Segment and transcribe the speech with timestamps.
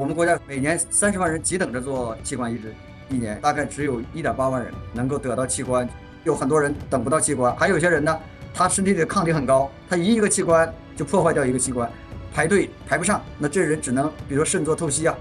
[0.00, 2.74] 我们国家每年三十万人急等着做器官移植，
[3.10, 5.86] 一年大概只有一点八万人能够得到器官，
[6.24, 8.18] 有很多人等不到器官，还有些人呢，
[8.54, 11.86] 他身体里的抗体很高，他移一个器官就破坏掉一个器官，
[12.32, 15.14] 排队排不上，那这人只能比如说肾做透析啊，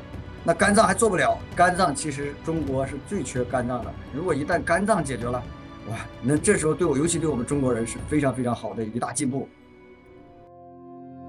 [0.46, 5.43] 那肝脏还做不了，肝脏其实中国是最缺肝脏的，如果一旦肝脏解决了，
[5.89, 9.50] 哇，那这时候对我尤其对我们中国人是非常非常好的一大进步。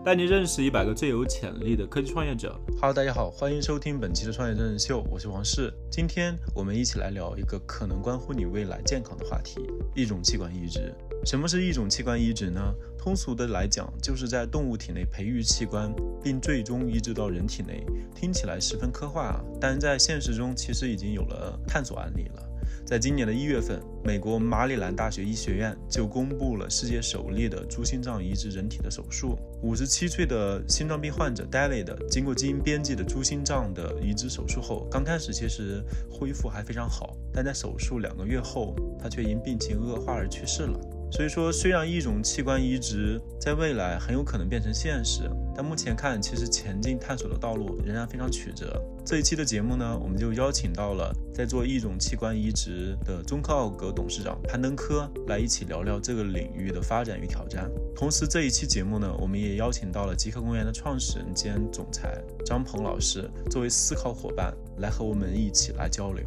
[0.03, 2.59] 带你认识一百个最有潜力的科技创业者。
[2.81, 5.71] Hello，大家好，欢迎收听本期的创业真人秀，我是王世。
[5.91, 9.61] 今天我们一起来聊一个可能关乎你未来健康的话题——
[9.95, 10.95] 异种器官移植。
[11.27, 12.75] 什么是异种器官移植呢？
[12.99, 17.85] 通俗的来讲，就是在动物体内培育器官，并最终移植到人体内。
[18.15, 22.50] 听起来十分科幻啊，但在现实中其实已经有了探索案例了。
[22.85, 29.39] 在今年的一月份，美国马里兰大学医学院就公布了世界首例的猪心脏移植人体的手术。
[29.63, 40.81] 五十七岁的心脏病患者 David 经过基因编辑的猪心脏的移植手术后，刚开始其实恢复还非常好，但在手术两个月后，他却因病情恶化而去世了。
[41.11, 48.81] 所以说，虽然一种器官移植在未来很有可能变成现实，但目前看，其实前进探索的道路仍然非常曲折。
[49.05, 57.69] 这一期的节目呢，我们就邀请到了在做一种器官移植的中科奥格董事长潘登科来一起聊聊这个领域的发展与挑战。
[57.95, 66.25] 同时，这一期节目呢，我们也邀请到了极客公园的创始人兼总裁张鹏老师作为思考伙伴来和我们一起来交流。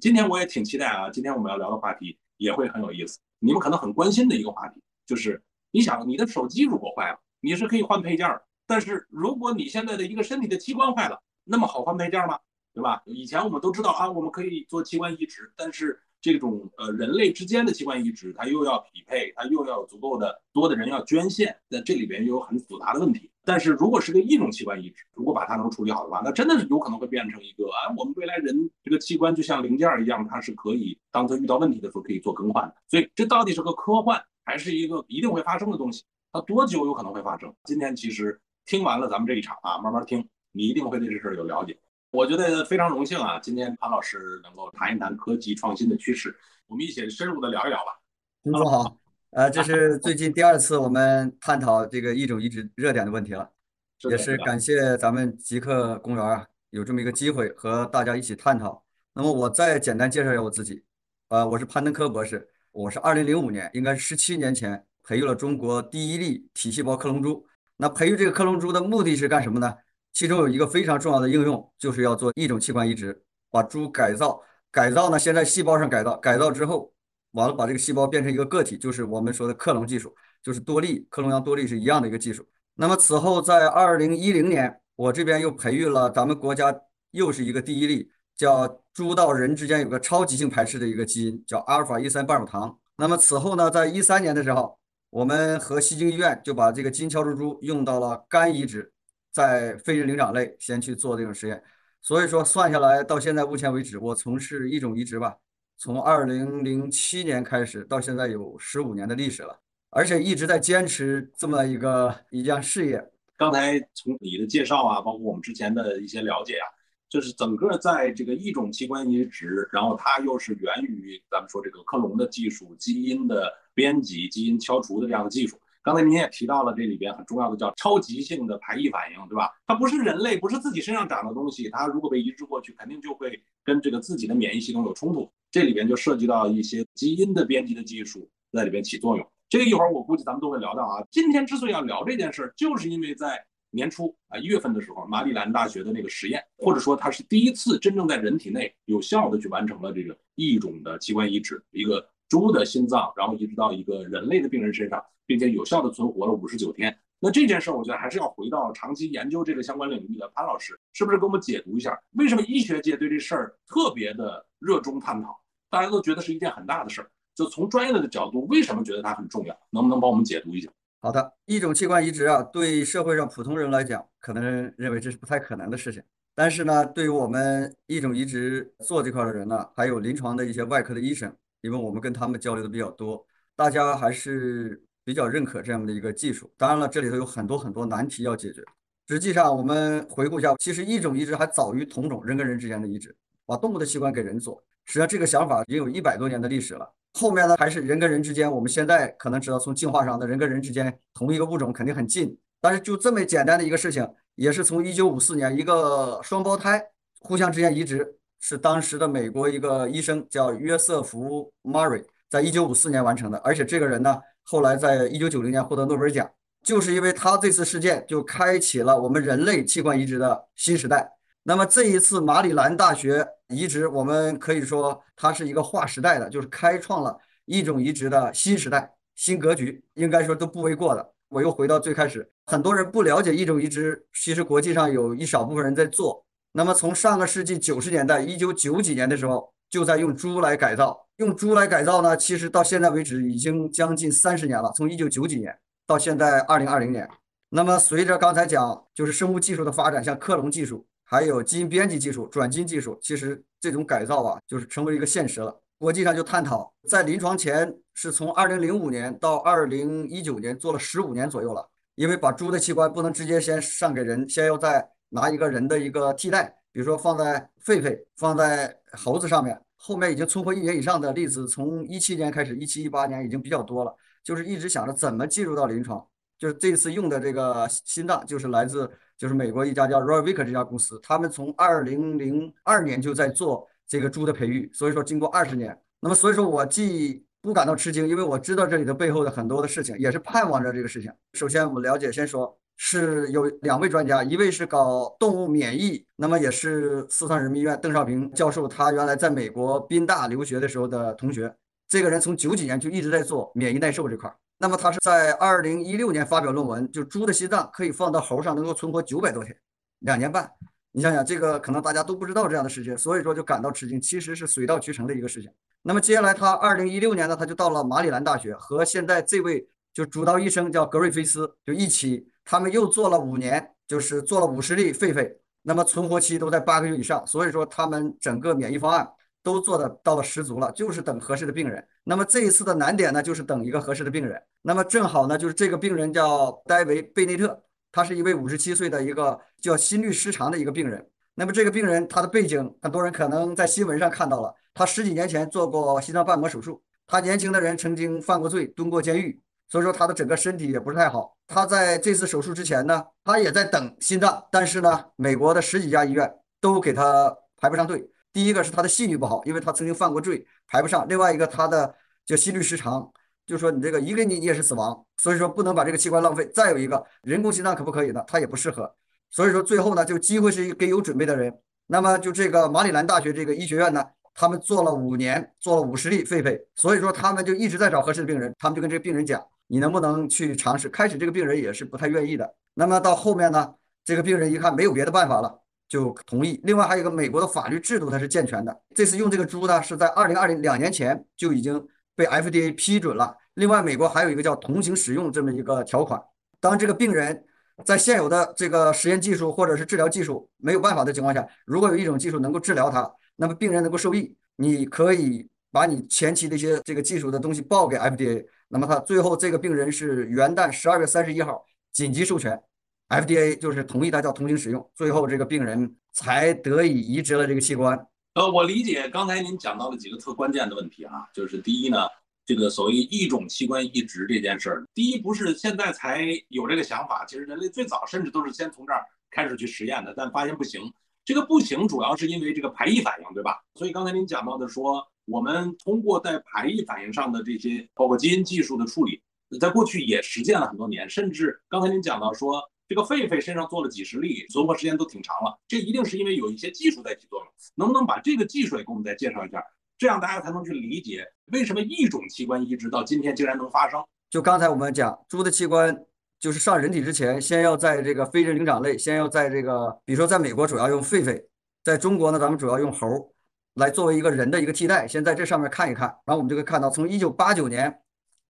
[0.00, 3.20] 今天我也挺期待啊，今天我们要聊的话题也会很有意思。
[3.42, 12.38] 你们可能很关心的一个话题，就是你想你的手机如果坏了，你是可以换配件儿，但是如果你现在的一个身体的器官坏了，那么好换配件吗？
[12.72, 13.02] 对吧？
[13.04, 23.28] 以前我们都知道啊，我们可以做器官移植，但是这种呃人类之间的器官移植，它又要匹配，它又要足够的多的人要捐献，那这里边又有很复杂的问题。
[23.44, 32.76] 但是如果是个异种器官移植，如果把它能处理好的话，那真的是有可能会变成一个啊，我们未来人这个器官就像零件一样，它是可以当它遇到问题的时候可以做更换的。
[32.88, 36.04] 所以这到底是个科幻，还是一个一定会发生的东西？
[36.30, 37.52] 它多久有可能会发生？
[37.64, 41.76] 今天其实听完了咱们这一场啊，慢慢听，你一定会对这事儿有了解。
[42.12, 46.36] 我觉得非常荣幸啊，今天潘老师能够谈一谈科技创新的趋势，
[46.66, 47.98] 我们一起深入的聊一聊吧。
[48.44, 48.98] 洪总好。
[49.30, 53.50] 呃，这是最近第二次我们探讨这个一种移植热点的问题了，
[54.10, 58.84] 也是感谢咱们极客公园啊，有这么一个机会和大家一起探讨。
[59.14, 60.84] 那么我再简单介绍一下我自己，
[61.28, 67.46] 呃，我是潘登科博士，我是二零零五年，应该是十七年前培育了中国第一例体细胞克隆猪。
[67.78, 69.74] 那培育这个克隆猪的目的是干什么呢？
[70.12, 74.40] 其中有一个非常重要的应用，就是要做异种器官移植，把猪改造，
[74.70, 76.92] 改造呢，先在细胞上改造，改造之后。
[77.32, 82.46] 完了，把这个细胞变成一个个体，就是我们说的克隆技术，就是多利克隆羊多利是一样的一个技术。
[82.74, 86.78] 那么此后，在二零一零年，我这边又培育了咱们国家
[87.12, 92.78] 又是一个第一例，叫猪到人之间有个超级性排斥的一个基因，叫阿尔法一三半乳糖。
[92.98, 98.92] 那么此后呢，在一三年的时候，我们和西京医院就把这个基因敲除猪用到了肝移植，
[99.32, 101.60] 在非人灵长类先去做这种实验。
[102.00, 105.36] 所以说算下来，到现在目前为止，我从事一种移植吧。
[105.76, 109.58] 从二零零七年开始到现在有十五年的历史了，
[109.90, 113.04] 而且一直在坚持这么一个一项事业。
[113.36, 116.66] 刚才从你的介绍啊，包括我们之前的一些了解啊，
[117.08, 125.58] 就是整个在这个异种器官移植，然后它又是源于咱们说这个克隆的技术、基因的编辑、基因敲除的这样的技术。
[125.82, 129.50] 刚才您也提到了这里边很重要的叫超级性的排异反应，对吧？
[129.66, 135.30] 它不是人类，不是自己身上长的东西，它如果被移植过去，肯定就会跟这个自己的免疫系统有冲突。
[135.50, 139.26] 这里边就涉及到一些基因的编辑的技术在里边起作用。
[139.48, 141.04] 这个一会儿我估计咱们都会聊到啊。
[141.10, 155.04] 今天之所以要聊这件事儿，就是因为在年初啊一月份的时候，马里兰大学的那个实验，或者说它是第一次真正在人体内有效的去完成了这个异种的器官移植，一个猪的心脏，然后移植到一个人类的病人身上。
[155.24, 156.94] 并且有效的存活了五十九天。
[157.20, 165.40] 那这件事儿，我觉得还是要回到长期研究这个相关领域的潘老师，是不是给我们解读一下，为什么医学界对这事儿特别的热衷探讨？
[165.70, 167.10] 大家都觉得是一件很大的事儿。
[167.34, 169.56] 就从专业的角度，为什么觉得它很重要？
[169.70, 170.68] 能不能帮我们解读一下？
[171.00, 176.02] 好的，一种器官移植啊，对社会上普通人来讲，可能认为这是不太可能的事情。
[176.34, 181.32] 但是呢，对于我们一种移植做这块的人呢，还有临床的一些外科的医生，
[181.62, 183.26] 因为我们跟他们交流的比较多，
[183.56, 184.82] 大家还是。
[185.04, 188.62] 比较认可这样的一个技术，当然了，这里头有很多很多难题要解决。
[189.08, 193.12] 实际上，我们回顾一下，其实异种移植还早于同种人跟人之间的移植，
[193.44, 194.62] 把动物的器官给人做。
[194.84, 196.88] 实际上，这个想法已经有一百多年的历史了。
[197.14, 206.80] 后面呢，还是人跟人之间，我们现在可能知道，从进化上的人跟人之间同一个物种肯定很近，但是就这么简单的一个事情，也是从一九五四年一个双胞胎
[207.18, 213.38] 互相之间移植，是当时的美国一个医生叫约瑟夫·马瑞，在一九五四年完成的。
[213.38, 216.28] 而且这个人呢，后来在一九九零年获得诺贝尔奖，
[216.60, 221.08] 就是因为他这次事件就开启了我们人类器官移植的新时代。
[221.44, 231.12] 那么这一次马里兰大学移植，我们可以说它是一个划时代的，就是开创了一种移植的新时代、新格局，应该说都不为过的。
[231.28, 236.24] 我又回到最开始，很多人不了解一种移植，其实国际上有一少部分人在做。
[236.52, 241.06] 那么从上个世纪九十年代，一九九几年的时候，就在用猪来改造。
[241.16, 247.08] 用猪来改造呢，其实到现在为止已经将近三十年了，从一九九几年到现在二零二零年。
[247.48, 250.86] 那么随着刚才讲，就是生物技术的发展，像克隆技术。
[251.04, 255.60] 还有基因编辑技术、转基因技术，其实这种改造啊，就是成为一个现实了。
[255.78, 261.68] 国际上就探讨，在临床前是从二零零五年到二零一九年做了十五年左右了。
[261.94, 269.60] 因为把猪的器官不能直接先上给人，先要在拿一个人的一个替代，比如说放在狒狒、放在猴子上面。
[269.76, 273.94] 后面已经存活一年以上的例子，从一七年开始，一七一八年已经比较多了。
[274.24, 276.06] 就是一直想着怎么进入到临床，
[276.38, 278.90] 就是这次用的这个心脏，就是来自。
[279.18, 291.12] 就是美国一家叫 Roy Vick 这家公司，他们从二零零二年就在做这个猪的培育，所以说经过二十年，那么所以说我既不感到吃惊，因为我知道这里的背后的很多的事情，也是盼望着这个事情。
[291.34, 301.54] 首先我们了解，先说是有两位专家，一位是搞动物免疫，那么也是四川人民医院邓少平教授，他原来在美国宾大留学的时候的同学，
[301.88, 304.34] 这个人从九几年就一直在做免疫耐受这块儿。
[304.58, 309.56] 那么他是在二零一六年发表论文，就猪的心脏可以放到猴上，能够存活九百多天，
[310.00, 310.50] 两年半。
[310.90, 314.00] 你想想，这个可能大家都不知道这样的事情，所以说就感到吃惊。
[314.00, 315.48] 其实是水到渠成的一个事情。
[315.82, 329.08] 那么接下来他二零一六年呢，他就到了马里兰大学，和现在这位就主刀医生叫格瑞菲斯就一起，他们又做了五年，就是做了五十例狒狒，那么存活期都在八个月以上，所以说他们整个免疫方案。
[329.44, 331.84] 都做的到了十足了，就是等合适的病人。
[332.04, 334.40] 那么这一次的难点呢，就是等一个合适的病人。
[334.62, 337.60] 那么正好呢，就是这个病人叫戴维·贝内特，
[337.90, 341.04] 他是一位五十七岁的一个叫心律失常的一个病人。
[341.34, 346.80] 那么这个病人他的背景，很多人可能在新闻上看到了，他十几年前做过心脏瓣膜手术。
[347.08, 351.34] 他年轻的人曾经犯过罪，蹲过监狱，所以说他的整个身体也不是太好。
[351.48, 356.30] 他在这次手术之前呢，他也在等心脏，但是呢，美国的十几家医院
[356.60, 358.06] 都给他排不上队。
[358.34, 361.08] 第一个是他的信誉不好，因为他曾经犯过罪，排不上。
[361.08, 361.94] 另外一个，他的
[362.26, 363.10] 就心律失常，
[363.46, 366.46] 就说你这个一个你你也是死亡，所以说不能把这个器官浪费。
[366.54, 368.22] 再有一个，人工心脏可不可以呢？
[368.26, 368.94] 他也不适合。
[369.30, 371.50] 所以说最后呢，就机会是给有准备的人。
[371.86, 374.04] 那么就这个马里兰大学这个医学院呢，
[374.34, 378.54] 他们做了五年，做了五十例狒狒，所以说他们就一直在找合适的病人。
[378.58, 379.42] 他们就跟这个病人讲，
[379.72, 380.86] 你能不能去尝试？
[380.90, 382.54] 开始这个病人也是不太愿意的。
[382.74, 383.74] 那么到后面呢，
[384.04, 385.60] 这个病人一看没有别的办法了。
[385.88, 386.60] 就同意。
[386.64, 388.78] 另外还有一个美国的法律制度，它是健全的。
[388.94, 391.82] 这次用这个猪呢，是在二零二零两年前就已经
[392.14, 393.34] 被 FDA 批准了。
[393.54, 396.20] 另外，美国还有一个叫同行使用这么一个条款。
[396.60, 397.42] 当这个病人
[397.82, 408.46] 在现有的这个实验技术或者是治疗技术没有办法的情况下，如果有一种技术能够治疗他，那么病人能够受益，你可以把你前期的一些这个技术的东西报给 FDA。
[408.68, 412.62] 那么他最后这个病人是元旦十二月三十一号紧急授权。
[413.08, 418.06] FDA 就是同意他叫同行使用，最后这个病人才得以移植了这个器官。
[418.34, 422.08] 呃，我理解刚才您讲到了几个特关键的问题啊，就是第一呢，
[422.46, 430.80] 这个所谓异种器官移植这件事儿，第一不是现在才有这个想法，其实人类最早甚至都是先从这儿开始去实验的，但发现不行。
[431.22, 433.62] 这个不行主要是因为这个排异反应，对吧？
[433.74, 439.20] 所以刚才您讲到的说，我们通过在排异反应上的这些，包括基因技术的处理，
[439.58, 442.62] 在过去也实践了很多年，甚至刚才您讲到说。
[442.88, 445.58] 这个狒狒身上做了几十例，存活时间都挺长了。
[445.66, 447.48] 这一定是因为有一些技术在起作用。
[447.74, 449.64] 能不能把这个技术也给我们再介绍一下？
[449.96, 454.04] 这样大家才能去理解为什么一种器官移植到今天竟然能发生。
[454.28, 456.04] 就刚才我们讲，猪的器官
[456.38, 461.42] 就是上人体之前，先要在这个非人灵长类，先要在这个，比如说在美国主要用狒狒，
[461.82, 463.31] 在中国呢，咱们主要用猴
[463.74, 465.06] 来作为一个人的一个替代。
[465.06, 468.00] 先在这上面看一看，然后我们就可以看到，从一九八九年，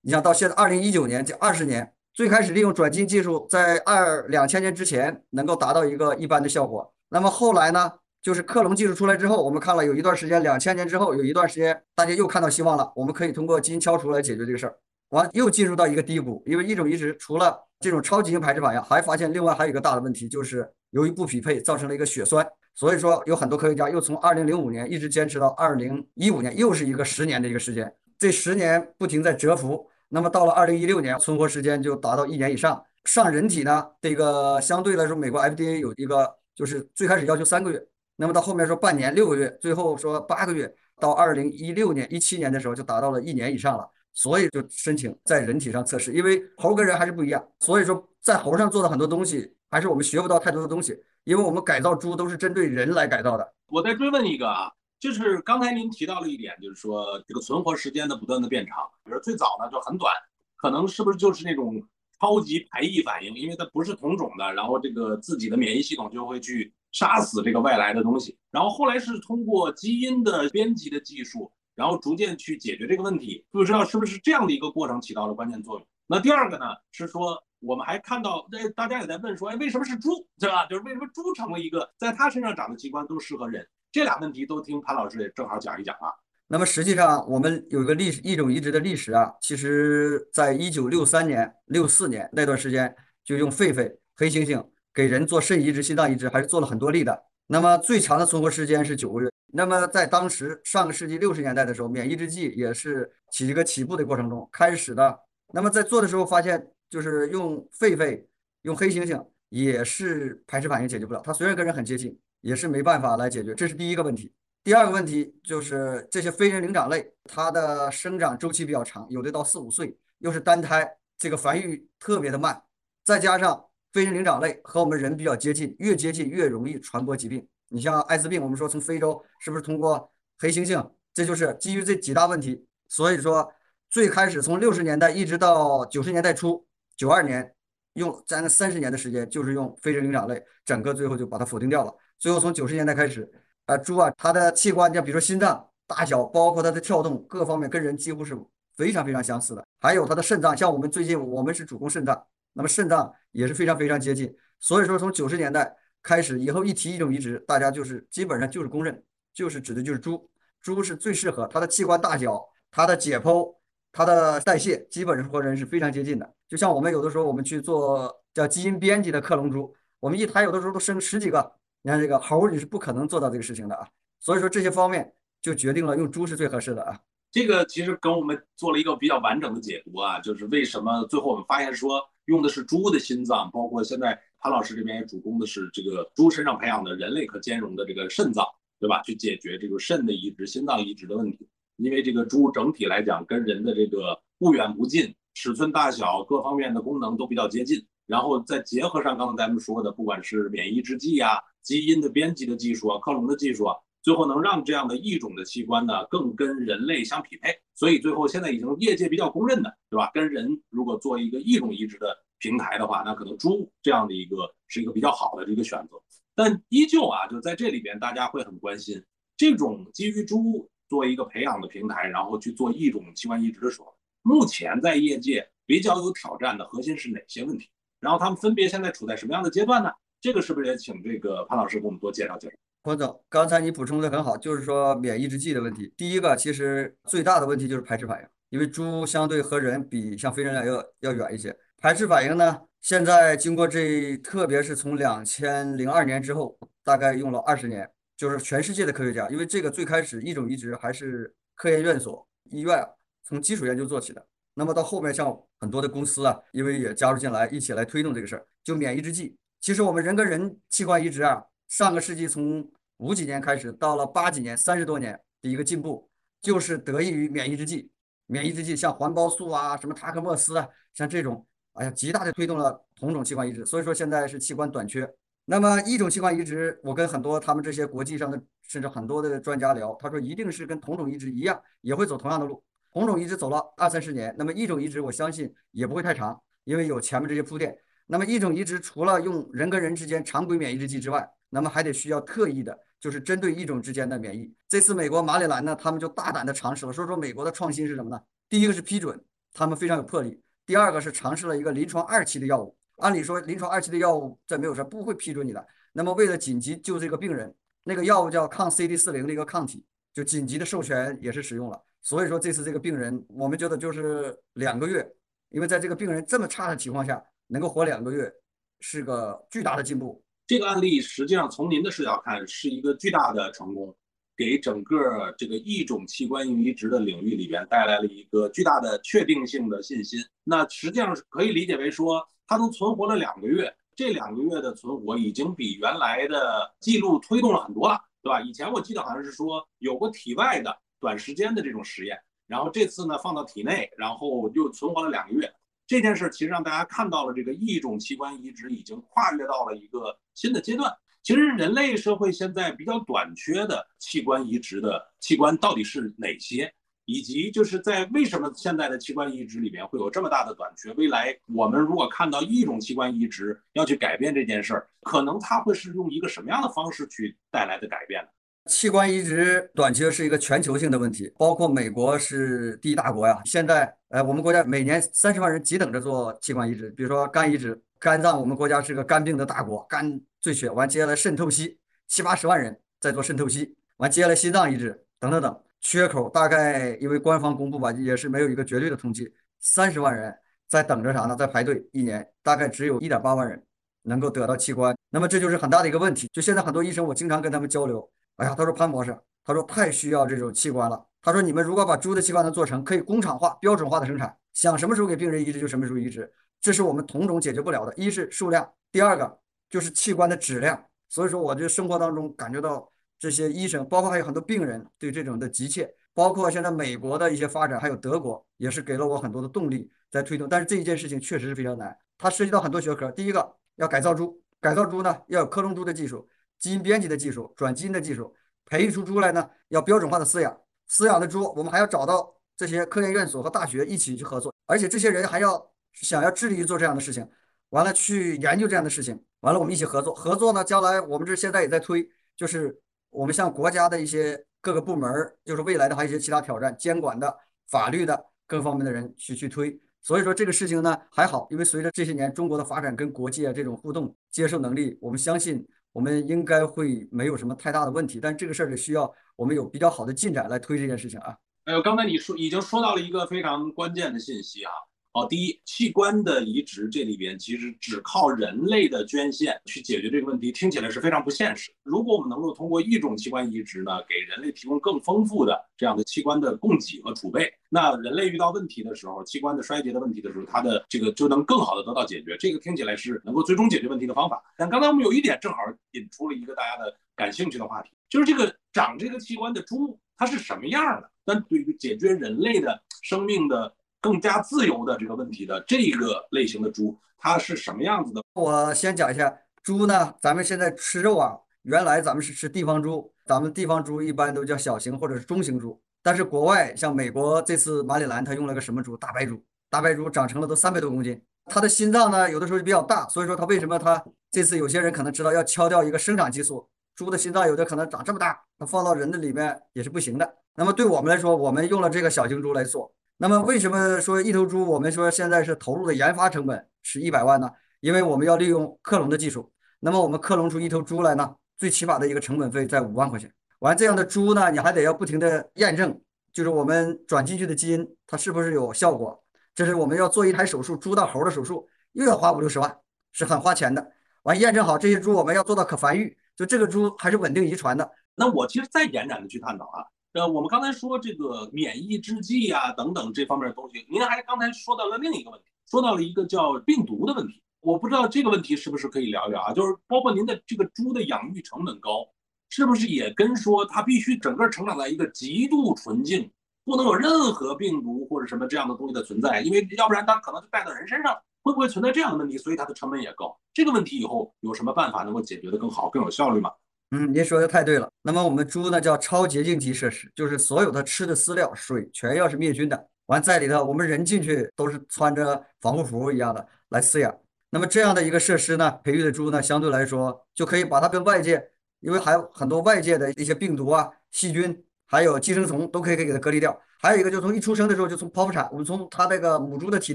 [0.03, 1.93] 你想到现在二零一九年，这二十年。
[2.15, 6.93] 最开始利用转基因技术，在二两千年之前能够达到一个一般的效果。
[7.09, 14.77] 那么后来呢，就是克隆技术出来之后，我们看了有一段时间，两千年之后有一段时间，大家又看到希望了，我们可以通过基因敲除来解决这个事儿。
[15.09, 22.47] 完又进入到一个低谷，因为一种移植除了这种超级性排斥反应，还发现另外还有一个大的问题，就是由于不匹配造成了一个血栓。
[22.75, 27.93] 所以说有很多科学家又从二零零五年一直坚持到二零一五年，又是一个十年的一个时间。
[28.19, 29.89] 这十年不停在蛰伏。
[30.09, 32.83] 那么到了二零一六年，存活时间就达到一年以上。
[33.05, 37.83] 上人体呢，这个相对来说，美国 FDA 有一个就是最开始要求三个月，
[38.17, 53.53] 那么到后面说半年、六个月，最后说八个月，到二零一六年、一七年的时候就达到了一年以上了，所以就申请在人体上测试，因为猴跟人还是不一样，所以说在猴上做的很多东西还是我们学不到太多的东西，因为我们改造猪都是针对人来改造的。
[53.67, 54.71] 我再追问一个啊。
[55.01, 60.15] 就是刚才您提到了一点，就是说这个存活时间的不断的变长，比如最早呢就很短，
[60.55, 61.83] 可能是不是就是那种
[62.21, 75.87] 超级排异反应，因为它不是同种的，然后这个自己的免疫系统就会去杀死这个外来的东西，然后后来是通过基因的编辑的技术，然后逐渐去解决这个问题，不知道是不是这样的一个过程起到了关键作用。
[76.07, 80.67] 那第二个呢是说，我们还看到，那大家也在问说，哎，为什么是猪，对吧？
[80.67, 83.67] 就是为什么猪成为一个在它身上长的器官都适合人？
[83.93, 86.11] 这俩问题都听潘老师也正好讲一讲啊。
[86.49, 97.23] 那么实际上我们有一个历史一种移植的历史啊，其实在一九六三年、六四年那段时间就用狒狒、黑猩猩给人做肾移植、心脏移植，还是做了很多例的。
[97.47, 99.31] 那么最长的存活时间是九个月。
[99.55, 105.21] 那么在当时上个世纪六十年代的时候，免疫制剂也是起一个起步的过程中开始的。
[105.53, 108.23] 那么在做的时候发现，就是用狒狒、
[108.63, 111.23] 用黑猩猩也是排斥反应解决不了。
[111.25, 112.21] 它虽然跟人很接近。
[112.43, 114.33] 也是没办法来解决，这是第一个问题。
[114.65, 122.61] 第二个问题就是这些非人灵长类，它的生长周期比较长，有的到四五岁，又是单胎，这个繁育特别的慢。
[123.05, 127.47] 再加上非人灵长类和我们人比较接近，越接近越容易传播疾病。
[127.69, 130.91] 你像艾滋病，我们说从非洲是不是通过黑猩猩？
[131.15, 132.67] 这就是基于这几大问题。
[132.89, 133.53] 所以说，
[133.89, 136.67] 最开始从六十年代一直到九十年代初，
[137.03, 137.53] 九二年
[137.95, 141.93] 用将近三十年的时间，就是用非人灵长类，整个最后就把它否定掉了。
[142.17, 143.29] 最后从九十年代开始，
[143.67, 148.39] 啊，猪啊，它的器官，像比如说心脏大小，包括它的跳动各方面，跟人几乎是
[148.77, 149.67] 非常非常相似的。
[149.81, 154.33] 还有它的肾脏，像我们最近我们是主攻肾脏，那么肾脏也是非常非常接近。
[154.61, 159.03] 所以说从九十年代开始以后，一提一种移植，大家就是基本上就是公认，
[159.35, 160.31] 就是指的就是猪，
[160.61, 162.41] 猪是最适合它的器官大小、
[162.71, 163.53] 它的解剖、
[163.91, 166.33] 它的代谢，基本上和人是非常接近的。
[166.53, 171.51] 就像我们有的时候我们去做叫基因编辑的克隆猪，我们一胎有的时候都生十几个。
[171.81, 173.89] 你看这个猴，你是不可能做到这个事情的啊，
[174.21, 177.01] 所以说这些方面就决定了用猪是最合适的啊。
[177.31, 188.45] 这个其实跟我们做了一个比较完整的解读啊，就是为什么最后我们发现说用的是猪的心脏，包括现在潘老师这边也主攻的是这个猪身上培养的人类可兼容的这个肾脏，
[188.79, 189.01] 对吧？
[189.01, 191.49] 去解决这个肾的移植、心脏移植的问题。
[191.77, 201.39] 因为这个猪整体来讲跟人的这个不远不近，尺寸大小各方面的功能都比较接近，然后再结合上刚才咱们说的，不管是免疫制剂啊。
[201.63, 207.57] 基因的编辑的技术啊，克隆的技术啊，最后能让这样的异种的器官呢，更跟人类相匹配。
[207.77, 210.11] 所以最后现在已经业界比较公认的，对吧？
[210.13, 215.97] 跟人如果做一个异种移植的平台的话，那可能猪这样的一个是一个比较好的这个选择。
[216.35, 219.01] 但依旧啊，就在这里边，大家会很关心
[219.37, 227.69] 这种基于猪做一个培养的平台，然后去做异种器官移植的时候，目前在业界比较有挑战的核心是哪些问题？
[228.01, 229.91] 然后他们分别现在处在什么样的阶段呢？
[230.21, 232.55] 这个是不是也请这个潘老师给我们多介绍介绍？
[232.85, 235.93] 黄总，刚才你补充的很好，就是说免疫制剂的问题。
[235.97, 241.57] 第一个，其实最大的问题就是排斥反应，因为猪相对和人比，像非人类要要远一些。
[241.81, 252.85] 排斥反应呢，现在经过这，特别是从两千零二年之后，大概用了二十年，就是全世界的科学家，因为这个最开始一种移植还是科研院所、医院
[253.23, 254.27] 从基础研究做起的。
[254.55, 259.37] 那么到后面，像很多的公司啊，因为也加入进来，一起来推动这个事儿，就免疫制剂。
[259.61, 266.11] 其实我们人跟人器官移植啊，上个世纪从五几年开始，到了八几年，三十多年的一个进步，
[266.43, 267.91] 就是得益于免疫制剂。
[268.27, 273.65] 免疫制剂像环孢素啊，什么塔克莫司啊，像这种，哎呀，极大的推动了同种器官移植。
[273.65, 275.11] 所以说现在是器官短缺。
[275.45, 282.63] 那么异种器官移植，我跟很多他们这些国际上的，甚至很多的专家聊，他说一定是跟同种移植一样，也会走同样的路。
[282.93, 287.77] 同种移植走了二三十年，那么异种移植我相信也不会太长，因为有前面这些铺垫。
[288.07, 294.53] 那么，一种移植除了用人跟人之间常规免疫制剂之外，那么还得需要特异的，就是针对异种之间的免疫。
[294.69, 296.93] 这次美国马里兰呢，他们就大胆的尝试了。
[296.93, 298.21] 说说美国的创新是什么呢？
[298.51, 299.19] 第一个是批准，
[299.55, 300.33] 他们非常有魄力；
[300.67, 302.77] 第二个是尝试了一个临床二期的药物。
[302.99, 305.67] 按理说，临床二期的药物在没有说不会批准你的。
[305.93, 309.83] 那么为了紧急救这个病人，那个药物叫抗 CD 四零的一个抗体，
[310.13, 311.81] 就紧急的授权也是使用了。
[312.03, 315.09] 所以说这次这个病人，我们觉得就是两个月，
[315.49, 317.25] 因为在这个病人这么差的情况下。
[317.49, 318.33] 能够活两个月，
[318.81, 320.25] 是个巨大的进步。
[320.47, 323.95] 这个案例实际上从您的视角看，是一个巨大的成功，
[324.35, 330.19] 给整个这个异种器官移植的领域里边带来了一个巨大的确定性的信心。
[330.45, 338.41] 那实际上可以理解为说，他都存活了两个月，这两个月的存活已经比原来的记录推动了很多了，对吧？
[338.41, 342.17] 以前我记得好像是说有过体外的短时间的这种实验，
[342.47, 345.53] 然后这次呢放到体内，然后又存活了两个月。
[345.85, 350.91] 这件事其实让大家看到了这个异种器官移植已经跨越到了一个新的阶段。
[351.25, 356.73] 其实人类社会现在比较短缺的器官移植的器官到底是哪些？
[357.05, 360.93] 以及就是在为什么现在的器官移植里面会有这么大的短缺？
[360.93, 368.29] 未来我们如果看到一种器官移植要去改变这件事儿，可能它会是用一个什么样的方式去带来的改变呢？
[368.67, 373.41] 器官移植短缺是一个全球性的问题，包括美国是第一大国呀。
[373.45, 380.71] 现在，呃，我们国家每年三十万人急等着做器官移植，比如说肝移植，肝脏我们国家是个肝病的大国，肝最缺。
[380.71, 381.77] 完，接下来肾透析，
[382.07, 383.75] 七八十万人在做肾透析。
[383.97, 385.61] 完，接下来心脏移植，等等等。
[385.81, 389.29] 缺口大概因为官方公布吧，也是没有一个绝对的统计，
[389.59, 390.33] 三十万人
[390.69, 391.35] 在等着啥呢？
[391.35, 393.61] 在排队，一年大概只有一点八万人
[394.03, 396.29] 能够得到器官，那么这就是很大的一个问题。
[396.33, 401.07] 就现在很多医生，我经常跟他们交流，哎呀，他说潘博士，他说太需要这种器官了。
[401.21, 407.95] 他说你们如果把猪的器官能做成，可以工厂化、标准化的生产，想什么时候给病人移植就什么时候移植，这是我们同种解决不了的。
[407.97, 410.85] 一是数量，第二个就是器官的质量。
[411.09, 412.91] 所以说，我就生活当中感觉到。
[413.19, 420.49] 这些医生，包括还有很多病人对这种的急切，包括现在美国的一些发展，还有德国，也是给了我很多的动力在推动。
[420.49, 423.13] 但是这一件事情确实是非常难，它涉及到很多学科。
[423.13, 426.29] 第一个要改造猪，改造猪呢要有克隆猪的技术、
[426.63, 430.59] 基因编辑的技术、转基因的技术，培育出猪来呢要标准化的饲养。
[430.89, 437.29] 饲养的猪，我们还要找到这些科研院所和大学一起去合作，而且这些人还要想要致力于做这样的事情，
[437.69, 440.15] 完了去研究这样的事情，完了我们一起合作。
[440.15, 442.81] 合作呢，将来我们这现在也在推，就是。
[443.15, 445.13] 我们向国家的一些各个部门
[445.45, 447.37] 就是未来的还有一些其他挑战，监管的、
[447.69, 449.79] 法律的各方面的人去去推。
[450.01, 455.63] 所以说这个事情呢还好，因为随着这些年中国的发展跟国际啊这种互动接受能力，我们相信
[455.93, 458.19] 我们应该会没有什么太大的问题。
[458.21, 461.37] 但这个事儿得需要我们有比较好的进展来推这件事情啊。
[461.65, 464.73] 哎，刚才你说已经说到了一个非常关键的信息啊。
[465.15, 471.71] 好，第一，器官的移植这里边其实只靠人类的捐献去解决这个问题，听起来是非常不现实。
[471.83, 482.35] 如果我们能够通过一种器官移植呢，给人类提供更丰富的这样的器官的供给和储备，那人类遇到问题的时候，器官的衰竭的问题的时候，它的这个就能更好的得到解决。
[482.39, 484.43] 这个听起来是能够最终解决问题的方法。
[484.57, 485.59] 但刚才我们有一点正好
[485.91, 491.11] 引出了一个大家的感兴趣的话题，就是这个长这个器官的猪它是什么样的？
[491.23, 493.75] 但对于解决人类的生命的。
[494.03, 498.21] 更加自由的这个问题的这个类型的猪，它是什么样子的？
[498.35, 500.13] 我先讲一下猪呢。
[500.21, 505.81] 咱们现在吃肉啊，原来咱们是吃地方猪，咱们地方猪一般都叫小型或者是中型猪。
[506.03, 508.97] 但是国外像美国这次马里兰，它用了个什么猪？
[508.97, 509.41] 大白猪。
[509.71, 516.69] 大白猪长成了都三百多公斤，它的心脏呢有的时候就比较大，所以说它为什么它这次有些人可能知道要敲掉一个生长激素？
[516.95, 520.35] 猪的心脏有的可能长这么大，它放到人的里面也是不行的。
[520.57, 522.93] 那么对我们来说，我们用了这个小型猪来做。
[523.23, 524.69] 那么为什么说一头猪？
[524.69, 527.49] 我们说现在是投入的研发成本是一百万呢？
[527.79, 529.53] 因为我们要利用克隆的技术。
[529.79, 533.33] 那么我们克隆出一头猪来呢，最起码的一个成本费在五万块钱。
[533.61, 536.01] 完这样的猪呢，你还得要不停的验证，
[536.33, 539.23] 就是我们转进去的基因它是不是有效果。
[539.55, 542.77] 这是我们要做一台手术，猪到猴的手术又要花五六十万，
[543.13, 543.93] 是很花钱的。
[544.25, 547.89] 完验证好这些猪，我们要做到可繁育，就这个猪还是稳定遗传的。
[548.17, 549.87] 那我其实再延展的去探讨啊。
[550.13, 557.43] 呃，我们刚才说这个免疫制剂啊等等这方面的东西，您还刚才说到了另一个问题，说到了一个叫病毒的问题。
[557.61, 559.55] 我不知道这个问题是不是可以聊一聊啊？
[559.55, 562.07] 就是包括您的这个猪的养育成本高，
[562.51, 566.31] 是不是也跟说它必须整个成长在一个极度纯净，
[566.65, 572.37] 不能有任何病毒或者什么这样的东西的存在，因为要不然它可能就带到人身上，会不会存在这样的问题？
[572.37, 573.35] 所以它的成本也高。
[573.55, 576.51] 这个问题以后有什么办法能够解决的更好、更有效率吗？
[576.95, 577.91] 嗯，您说的太对了。
[578.03, 582.87] 那么我们猪呢叫超洁净级设施，就是所有的吃的饲料、水全要是灭菌的。
[583.07, 587.11] 完在里头，我们人进去都是穿着防护服一样的来饲养。
[587.49, 591.43] 那么这样的一个设施呢，培育的猪呢，相对来说就可以把它跟外界，
[591.81, 596.61] 因为还有很多外界的一些病毒啊、细菌，还有寄生虫都可以给它隔离掉。
[596.79, 599.95] 还有一个就从一出生的时候就从剖腹产，我们从它那个母猪的体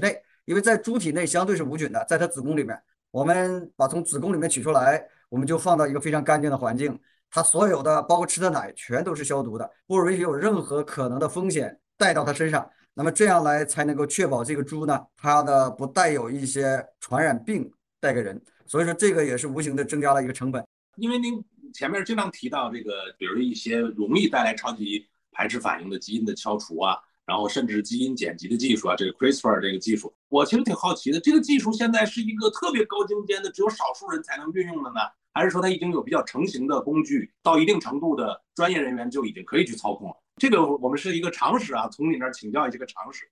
[0.00, 2.76] 内，因为在猪体内相对是无菌的，在它子宫里面，
[3.12, 5.00] 我们把从子宫里面取出来。
[5.28, 6.98] 我们就放到一个非常干净的环境，
[7.30, 12.68] 它所有的包括吃的奶全都是消毒的，不允许有任何可能的风险带到它身上。
[12.94, 18.40] 那么这样来才能够确保这个猪呢，它的不带有一些传染病带给人。
[18.66, 20.66] 所以说这个也是无形的增加了一个成本。
[20.96, 26.96] 因为您前面经常提到这个，比如一些容易带来超级排斥反应的基因的消除啊，
[27.28, 35.00] 然后甚至基因剪辑的技术啊，这个 CRISPR 这个技术，我其实挺好奇的，这个技术现在是一个特别高精尖的，只有少数人才能运用的呢，
[35.34, 40.16] 还是说它已经有比较成型的工具，到一定程度的专业人员就已经可以去操控了？
[40.38, 43.30] 这个我们是一个常识啊，从你那儿请教一些个常识。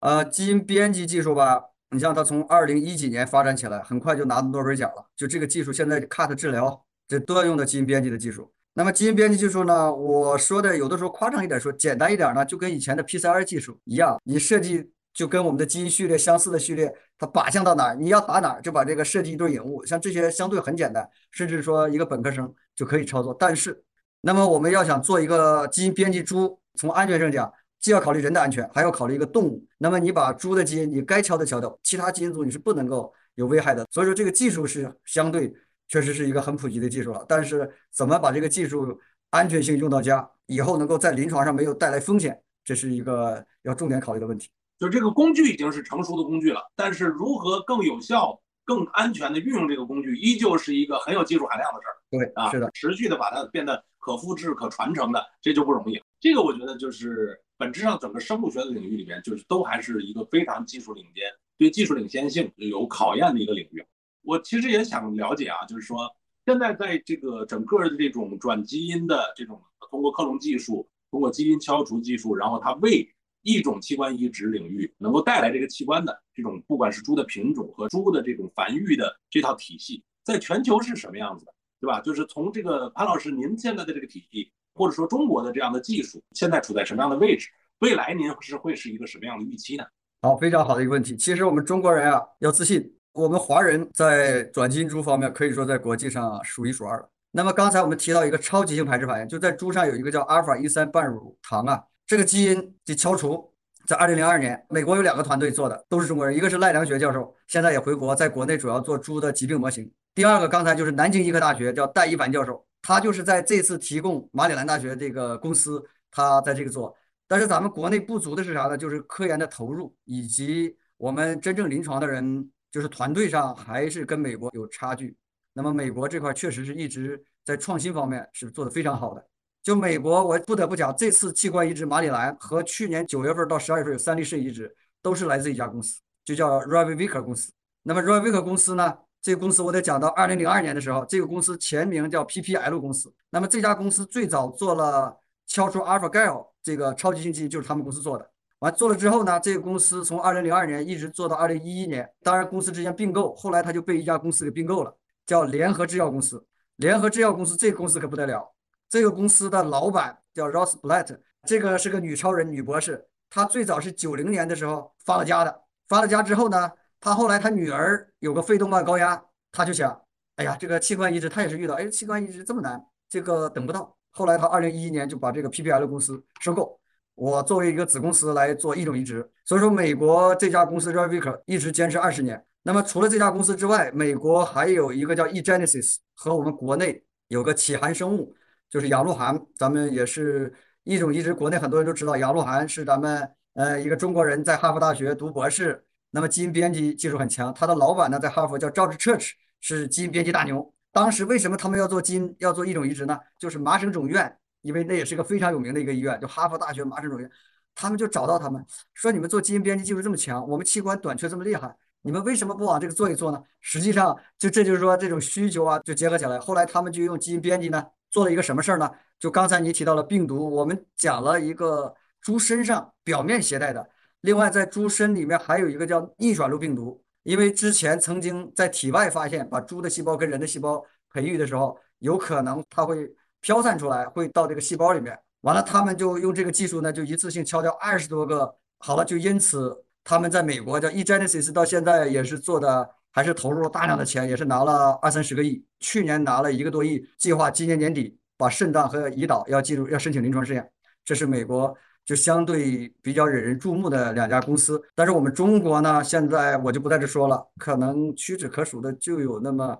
[0.00, 5.06] 呃，基因编辑技术吧，你像它从二零一几年发展起来，很快就拿诺贝尔奖了。
[5.14, 8.50] 就这个技术，现在 cut 治疗这都要用的基因编辑的技术。
[8.78, 23.34] 那么基因编辑技术呢，我说的有的时候夸张一点说，简单一点呢，就跟以前的 PCR 技术一样，你设计就跟我们的基因序列相似的序列，它靶向到哪儿，你要打哪儿，就把这个设计一对引物，像这些相对很简单，甚至说一个本科生就可以操作。
[23.40, 23.82] 但是，
[24.20, 27.50] 那么我们要想做一个基因编辑猪，从安全上讲。
[27.78, 29.64] 既要考虑人的安全，还要考虑一个动物。
[29.78, 33.86] 那么你把猪的基因，你该敲的敲掉，其他基因组你是不能够有危害的。
[33.92, 35.54] 所以说这个技术是相对
[35.88, 37.24] 确实是一个很普及的技术了。
[37.28, 44.48] 但是怎么把这个技术安全性用到家，以后能够在临床上没有带来风险，这是一个要重点考虑的问题。
[44.78, 51.94] 就这个工具已经是成熟的工具了，但是如何更有效、更安全的运用这个工具，依旧是一个很有技术含量的事儿。
[52.10, 56.00] 对啊，是的，持续的把它变得可复制、可传承的，这就不容易。
[56.20, 57.40] 这个我觉得就是。
[57.58, 61.24] 本质上，整个生物学的领域里面，就是都还是一个非常技术领先、
[61.56, 63.82] 对技术领先性有考验的一个领域。
[64.26, 66.10] 我其实也想了解啊，就是说，
[66.44, 73.08] 现在在这个整个的这种转基因的这种通过克隆技术、通过基因敲除技术，然后它为
[73.42, 82.00] 一种器官移植领域能够带来这个器官的这种，不管是猪的品种和猪的这种繁育的这套体系，在全球是什么样子的，对吧？
[82.00, 84.52] 就是从这个潘老师您现在的这个体系。
[84.78, 87.48] 或者说中国的这样的技术现在处在什么样的位置？
[87.78, 89.84] 未来您是会是一个什么样的预期呢？
[90.20, 91.16] 好，非常好的一个问题。
[91.16, 97.08] 其实我们中国人啊要自信，我们华人在转基因猪方面可以说在国际上数一数二了。
[97.30, 103.50] 那么刚才我们提到一个超级性排斥反应，就在猪上有一个叫阿尔法一三半乳糖啊，这个基因的敲除，
[103.86, 109.90] 在二零零二年，美国有两个团队做的，都是中国人，一个是赖良学教授，现在也回国，在国内主要做猪的疾病模型。
[110.14, 112.64] 第二个刚才就是南京医科大学叫戴一凡教授。
[112.82, 116.94] 他就是在这次提供马里兰大学这个公司，他在这个做，
[117.26, 118.78] 但是咱们国内不足的是啥呢？
[118.78, 125.16] 就是科研的投入以及我们真正临床的人，就是团队上还是跟美国有差距。
[125.54, 129.26] 那么美国这块确实是一直在创新方面是做的非常好的。
[129.62, 137.50] 就美国，我不得不讲，这次器官移植马里兰和去年九月份到十二月份有三例肾移植，都是来自一家公司，就叫 Revivik 公司。
[137.82, 138.98] 那么 Revivik 公司呢？
[139.22, 143.10] 这个公司我得讲到二零零二年的时候，这个公司前名叫 PPL 公司。
[143.30, 148.30] 那么这家公司最早做了敲出 AlphaGal 这个超级性基因，就是他们公司做的。
[148.60, 152.10] 完做了之后呢，这个公司从二零零二年一直做到二零一一年。
[152.22, 156.46] 当然，公司之间并购，后来他就被一家公司给并购了，叫联合制药公司。
[156.76, 158.54] 联合制药公司这个公司可不得了，
[158.88, 163.06] 这个公司的老板叫 Ross Blatt，这个是个女超人、女博士。
[163.28, 166.70] 她最早是九零年的时候发了家的，发了家之后呢。
[166.98, 170.00] 她后来她女儿有个肺动脉高压，她就想，
[170.36, 173.94] 哎呀，这个器官移植她也是遇到，哎，器官移植这么难，这个等不到。
[174.10, 176.80] 后来她二零一一年就把这个 PPL 公司收购，
[177.16, 179.28] 我作为一个子公司来做异种移植。
[179.44, 182.40] 所以说，美国这家公司 Revik 一直坚持二十年。
[182.62, 188.32] 那么除了这家公司之外，美国还有一个叫 eGenesis，和我们国内有个启涵生物，
[188.70, 190.52] 就是杨鹿晗，咱们也是
[190.84, 195.84] 异种移植，国内很多人都知道杨鹿晗是咱们呃一个中国人，在哈佛大学读博士。
[196.10, 200.72] 那么基因编辑技术很强，他的老板呢在哈佛叫赵志 Church，是基因编辑大牛。
[200.92, 203.18] 当时为什么他们要做基因要做异种移植呢？
[203.38, 204.34] 就是麻省总院，
[204.66, 207.30] 因为那也是个非常有名的一个医院，就哈佛大学麻省总院，
[207.74, 216.38] 他们就找到他们说：“你们做基因编辑技术这么强，我们器官短缺这么厉害，你们为什么不往这个做一做呢？”实际上，就这就是说这种需求啊，就结合起来。
[216.38, 218.90] 后来他们就用基因编辑呢做了一个什么事儿呢？
[219.18, 223.88] 就刚才你提到了病毒，我们讲了一个猪身上表面携带的。
[224.20, 233.08] 另外，在猪身里面还有一个叫逆转录病毒，因为之前曾经在体外发现，把猪的细胞跟人的细胞培育的时候，有可能它会
[233.40, 235.18] 飘散出来，会到这个细胞里面。
[235.42, 238.54] 完了，他们就用这个技术呢，就一次性敲掉二十多个。
[238.78, 250.70] 好了，就因此他们在美国叫 eGenesis，到现在也是做的，还是投入了大量的钱，也是拿了二三十个亿，去年拿了一个多亿，计划今年年底把肾脏和胰岛要进入要申请临床试验。
[251.04, 251.76] 这是美国。
[252.06, 259.76] 就相对比较引人注目的两家公司，但是我们中国呢，现在我就不在这说了，可能屈指可数的就有那么，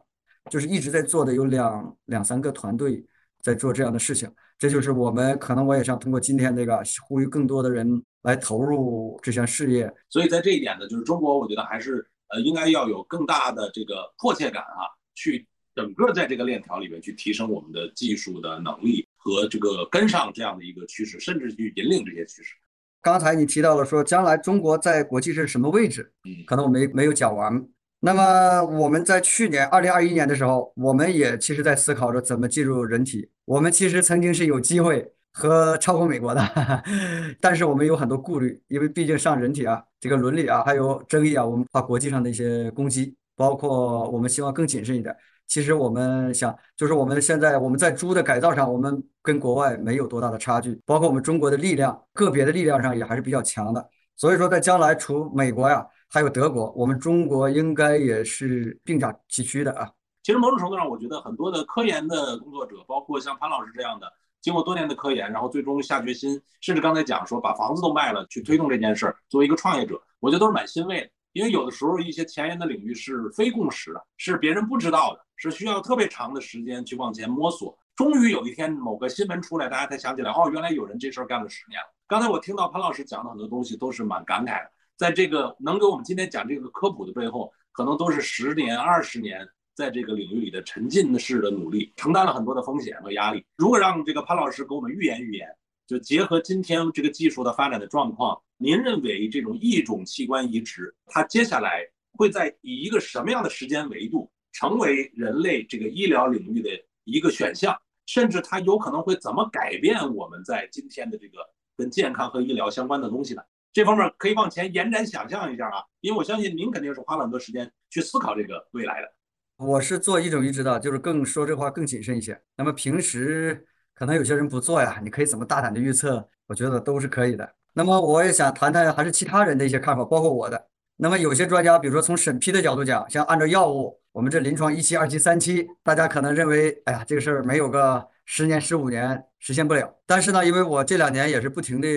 [0.51, 3.07] 就是一直在做的有两两三个团队
[3.47, 4.29] 在做这样的事情，
[4.59, 9.89] 这就是我们可能我也想通过今天这个呼吁更多的人来投入这项事业。
[10.09, 14.83] 所以在这一点呢，就是中国，我觉得还是呃应该要有更大的这个迫切感啊，
[15.15, 19.07] 去整个在这个链条里面去提升我们的技术的能力。
[19.27, 22.55] 和这个跟上这样的一个趋势，甚至去引领这些趋势。
[23.03, 26.13] 刚才你提到了说，将来中国在国际是什么位置？
[26.47, 27.67] 可能我没没有讲完。
[28.01, 33.29] 那么我们在去年二零二一年的时候，我们也其实在思考着怎么进入人体。
[33.45, 36.43] 我们其实曾经是有机会和超过美国的，
[37.41, 45.15] 但是我们有很多顾虑，因为毕竟上人体啊，这个伦理啊，还有争议啊，我们怕国际上的一些攻击，包括我们希望更谨慎一点。
[45.49, 53.89] 其实我们想，就是我们现在我们在猪的改造上，我们跟国外没有多大的差距，包括我们中国的力量，个别的力量上也还是比较强的。
[54.17, 59.91] 所以说，在将来除美国呀，还有德国，我们中国应该也是并驾齐驱的啊。
[60.23, 71.11] 其实某种程度上，我觉得很多的科研的工作者，包括像潘老师这样的，经过多年的科研，然后最终下决心，甚至刚才讲说把房子都卖了去推动这件事儿，作为一个创业者，我觉得都是蛮欣慰的。
[71.33, 77.77] 因为有的时候一些前沿的领域是非共识的，是别人不知道的，是需要特别长的时间去往前摸索。
[77.95, 81.87] 终于有一天某个新闻出来，大家才想起来，哦，原来有人这事儿干了十年了。
[82.09, 93.45] 刚才我听到潘老师讲的很多东西都是蛮感慨的，在这个能给我们今天讲这个科普的背后，可能都是十年、二十年在这个领域里的沉浸式的努力，承担了很多的风险和压力。
[93.57, 95.49] 如果让这个潘老师给我们预言预言，
[95.87, 98.41] 就结合今天这个技术的发展的状况。
[98.57, 106.71] 您认为这种异种器官移植，它接下来会在以一个什么样的时间维度成为人类这个医疗领域的
[107.05, 107.77] 一个选项？
[108.07, 111.39] 甚至它有可能会怎么改变我们在今天的这个
[111.77, 113.43] 跟健康和医疗相关的东西呢？
[113.77, 119.13] 这方面可以往前延展想象一下啊，因为我相信您肯定是花了很多时间去思考这个未来的。
[119.59, 122.41] 我是做一种移植的，就是更说这话更谨慎一些。
[122.57, 126.27] 那么平时可能有些人不做呀，你可以怎么大胆的预测？
[126.47, 127.47] 我觉得都是可以的。
[127.75, 130.69] 那么我也想谈谈还是其他人的一些看法，包括我的。
[130.99, 139.95] 那么有些专家，比如说从审批的角度讲，像按照药物，我们这临床一期、二期、三期，大家可能认为，哎呀，这个事儿没有个十年、十五年实现不了。
[140.07, 141.89] 但是呢，因为我这两年也是不停的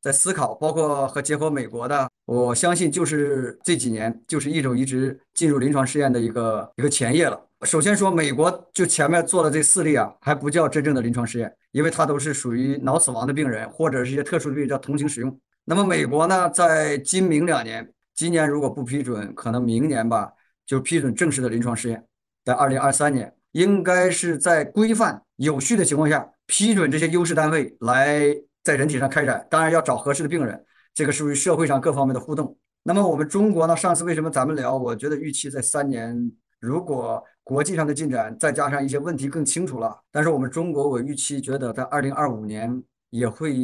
[0.00, 7.38] 在思考，包括和结合美国的，我相信就是这几年就是一种移植进入临床试验的一个一个前夜了。
[7.66, 15.38] 首先说，美国就前面做的这四例啊，还不叫真正的临床试验，因为它都是属于脑死亡的病人或者是一些特殊的病叫同情使用。
[15.64, 17.86] 那么美国呢，在今明两年，
[18.16, 20.32] 今年如果不批准，可能明年吧
[20.66, 22.04] 就批准正式的临床试验，
[22.44, 32.56] 在二零二三年，应该是在规范有序的情况下批准这些优势单位来在人体上开展，当然要找合适的病人，这个属于社会上各方面的互动。
[32.82, 34.76] 那么我们中国呢，上次为什么咱们聊？
[34.76, 37.22] 我觉得预期在三年，如果。
[37.46, 43.54] 国际上的进展，再加上一些问题更清楚了，但是我们中国，我预期觉得在二零二五年也会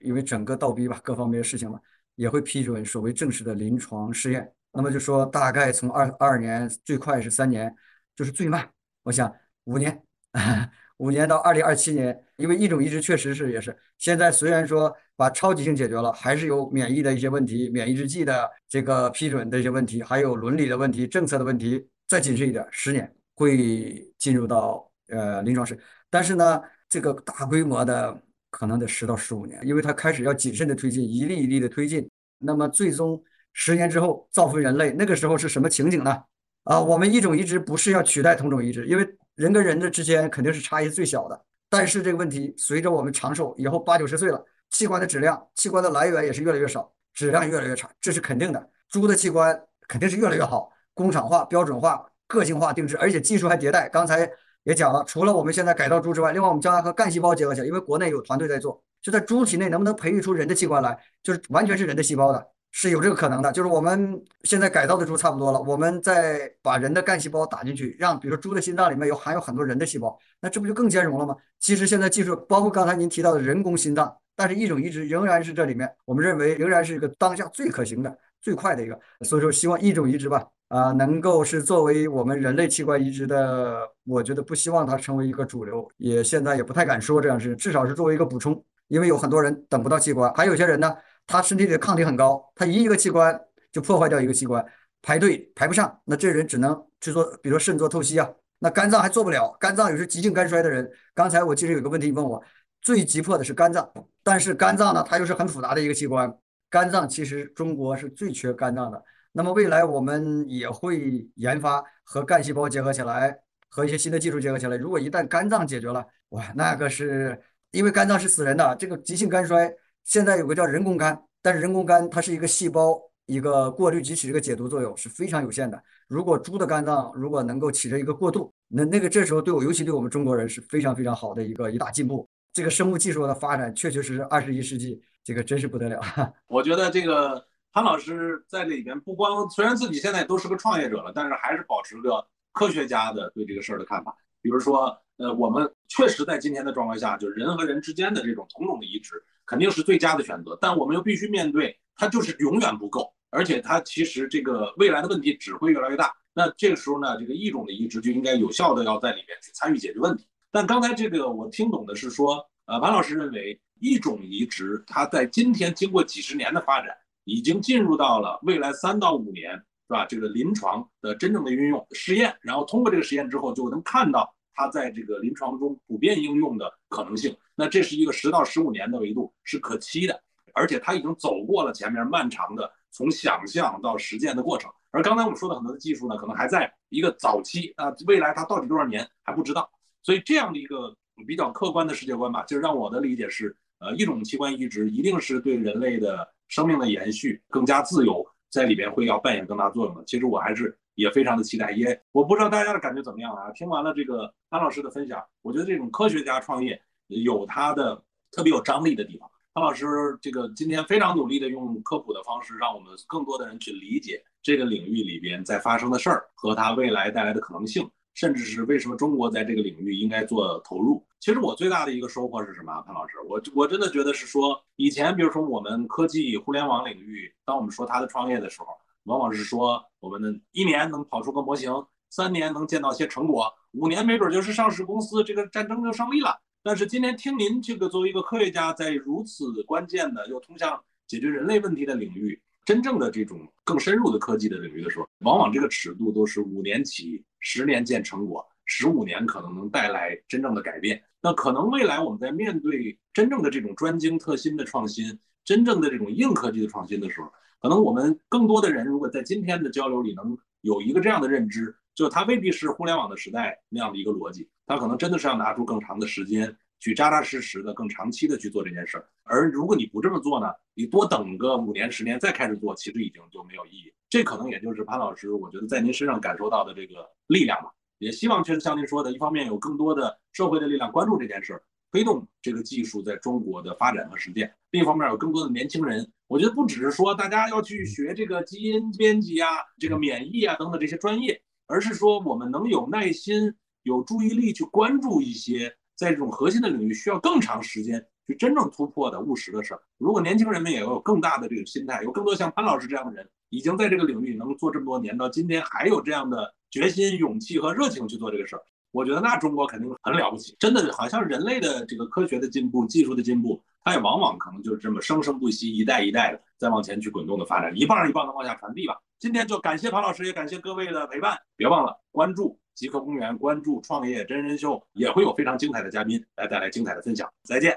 [0.00, 1.78] 因为整个倒逼吧，各方面的事情嘛，
[2.14, 4.52] 也会批准所谓正式的临床试验。
[4.72, 7.74] 那么就说大概从二二年最快是三年，
[8.16, 8.68] 就是最慢，
[9.02, 9.32] 我想
[9.64, 10.02] 五年，
[10.98, 21.88] 五年到二零二七年，因为一种移植确实是也是现在虽然说把超级性解决了，还是有免疫的一些问题，免疫制剂的这个批准的一些问题，还有伦理的问题、政策的问题。
[22.08, 25.78] 再谨慎一点，十年会进入到呃临床试，
[26.10, 28.22] 但是呢，这个大规模的
[28.52, 32.08] 可能得十到十五年，因为它开始要谨慎的推进，一粒一粒的推进。
[32.38, 33.20] 那么最终
[33.54, 36.22] 十年之后造福人类，那个时候是什么情景呢？
[36.64, 41.44] 啊，我们一种移植不是要取代同种移植，因为人跟人的之间肯定是差异最小的。
[41.70, 48.70] 但是这个问题随着我们长寿以后八九十岁了，器官的质量、器官的来源也是越来越少，质量越来越差，这是肯定的。
[48.90, 50.70] 猪的器官肯定是越来越好。
[50.94, 53.88] 工厂化、标准化、个性化定制，而且技术还迭代。
[53.88, 54.30] 刚才
[54.64, 63.50] 也讲了，除了我们现在改造猪之外，另外我们将来和干细胞结合起来，因为国内有团队在做，就在猪体内能不能培育出人的器官来，就是完全是人的细胞的，是有这个可能的。
[63.50, 71.36] 就是我们现在改造的猪差不多了，我们再把人的干细胞打进去，让比如说猪的心脏里面有含有很多人的细胞，那这不就更兼容了吗？
[71.58, 78.96] 其实现在技术包括刚才您提到的人工心脏，但是一种移植仍然是这里面，我们认为仍然是一个当下最可行的、最快的一个。
[79.22, 80.46] 所以说，希望一种移植吧。
[80.72, 93.38] 啊，能够是作为我们人类器官移植的，我觉得不希望它成为一个主流，也现在也不太敢说这样是，至少是作为一个补充，因为有很多人等不到器官，还有些人呢，他身体里的抗体很高，他移一个器官
[93.70, 94.64] 就破坏掉一个器官，
[95.02, 98.26] 排队排不上，那这人只能去做，比如说肾做透析啊，
[98.58, 102.42] 那肝脏还做不了，肝脏有时急性肝衰的人，刚才我其实有个问题问我，
[102.80, 103.86] 最急迫的是肝脏，
[104.22, 106.34] 但是肝脏呢，它又是很复杂的一个器官，
[106.70, 109.04] 肝脏其实中国是最缺肝脏的。
[109.32, 113.36] 那么未来我们也会研发和干细胞结合起来，
[113.68, 114.76] 和一些新的技术结合起来。
[114.76, 117.40] 如果一旦肝脏解决了，哇，那个是
[117.70, 119.72] 因为肝脏是死人的，这个急性肝衰
[120.04, 125.82] 现在有个叫人工肝，但是人工肝它是一个细胞一个过滤及起一个解毒作用是非常有限的。
[126.08, 132.28] 如果猪的肝脏如果能够起着一个过渡，那那个这时候对我尤其对我们中国人是非常非常好的一个一大进步。
[132.52, 136.00] 这个生物技术的发展确确实实二十一世纪这个真是不得了。
[136.48, 137.42] 我觉得这个
[137.72, 144.14] 潘老师在里边不光虽然自己现在都是个创业者了，但是还是保持个科学家的对这个事儿的看法。
[144.42, 149.14] 比如说，呃，我们确实在今天的状况下，就人和人之间的这种同种的移植
[149.46, 156.12] 肯定是最佳的选择，但我们又必须面对它就是永远不够，而且它其实这个未来的问题只会越来越大。
[156.34, 160.26] 那这个时候呢，这个异种的移植就应该有效的要在里面去参与解决问题。
[160.50, 170.04] 但刚才这个我听懂的是说，呃，王老师认为异种移植它在今天经过几十年的发展，已经进入到了未来三到五年，是吧？
[170.06, 177.36] 这个临床的真正的运用实验，然后通过这个实验之后，就能看到它在这个临床中普遍应用的可能性。
[177.54, 180.20] 那这是一个十到十五年的维度，是可期的，
[180.54, 184.70] 而且它已经走过了前面漫长的从想象到实践的过程。
[184.90, 189.70] 而刚才我们说的很多的技术呢，可能还在一个早期啊，未来它到底多少年还不知道。
[190.02, 190.94] 所以这样的一个
[191.26, 200.04] 比较客观的世界观吧，就让我的理解是，呃，一种器官移植一定是对人类的生命的延续更加自由，在里边会要扮演更大作用的。
[200.04, 203.50] 其实我还是也非常的期待，也我不知道大家的感觉怎么样啊？
[203.52, 209.26] 听完了这个潘老师的分享，我觉得这种科学家创业有他的特别有张力的地方。
[209.54, 209.86] 潘老师
[210.20, 217.90] 这个今天非常努力的用科普的方式，让我们更多的人去理解这个领域里边在发生的事儿和它未来带来的可能性。
[218.14, 221.04] 甚至是为什么中国在这个领域应该做投入？
[221.20, 222.82] 其实我最大的一个收获是什么？
[222.82, 228.68] 潘老师，我我真的觉得是说，以前比如说我们科技互联网领域，当我们说他的创业的时候，
[229.04, 231.72] 往往是说我们的一年能跑出个模型，
[232.10, 236.38] 三年能见到些成果，五年没准就是上市公司，这个战争就胜利了。
[236.64, 242.40] 但是今天听您这个作为一个科学家，在如此关键的又通向解决人类问题的领域。
[242.64, 251.02] 真正的这种更深入的科技的领域的时候，往往这个尺度都是五年起，十年见成果，十五年可能能带来真正的改变。
[251.20, 266.56] 那可能未来我们在面对真正的这种专精特新的创新，真正的这种硬科技的创新的时候，可能我们更多的人如果在今天的交流里能有一个这样的认知，就它未必是互联网的时代那样的一个逻辑，它可能真的是要拿出更长的时间。
[266.82, 273.94] 去扎扎实实的、更长期的去做这件事儿，而如果你不这么做呢，你多等个五年、十年再开始做，其实已经就没有意义。
[274.10, 277.70] 这可能也就是潘老师，我觉得在您身上感受到的这个力量吧。
[277.98, 289.46] 也希望确实像您说的，一方面有更多的社会的力量关注这件事儿，推动这个技术在中国的发展和实践；另一方面有更多的年轻人，我觉得不只是说大家要去学这个基因编辑啊、
[289.78, 295.76] 这个免疫啊等等这些专业，而是说我们能有耐心、有注意力去关注一些。
[296.02, 299.80] 在这种核心的领域，需要更长时间去真正突破的务实的事儿。
[299.98, 310.56] 如果年轻人们也有更大的这个心态，有更多像潘老师这样的人，已经在这个领域能做这么多年，到今天还有这样的决心、勇气和热情去做这个事儿，我觉得那中国肯定很了不起。
[310.58, 318.96] 真的，好像人类的这个科学的进步、技术的进步，它也往往可能就是这么生生不息、一代一代的在往前去滚动的发展，一棒一棒的往下传递吧。
[319.22, 321.38] 今天就感谢庞老师，也感谢各位的陪伴。
[321.56, 327.32] 别忘了关注极客公园，关注创业真人秀，也会有非常精彩的嘉宾来带来精彩的分享。
[327.44, 327.72] 再见。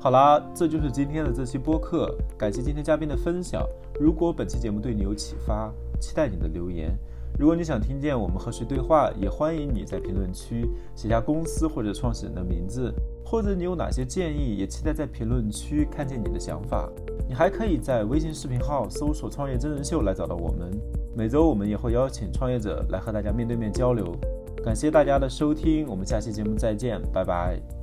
[0.00, 3.62] 好啦，这就是今天的这期播客，感谢今天嘉宾的分享。
[4.00, 6.98] 如果本期节目对你有启发，期待你的留言。
[7.40, 12.92] 如果你想听见我们和谁对话，也欢迎你在评论区写下公司或者创始人的名字，
[13.24, 16.86] 或者你有哪些建议，也期待在评论区看见你的想法。
[17.26, 20.70] 你还可以在微信视频号搜索“创业真人秀”来找到我们。
[21.16, 24.14] 每周我们也会邀请创业者来和大家面对面交流。
[24.62, 27.79] 感谢大家的收听，我们下期节目再见，拜拜。